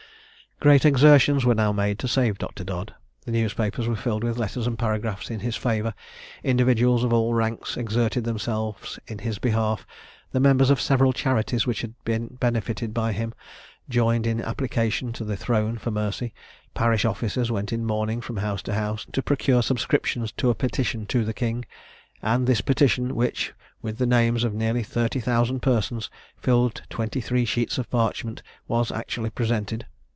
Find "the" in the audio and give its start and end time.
3.25-3.31, 10.31-10.39, 15.23-15.35, 21.25-21.33, 23.97-24.05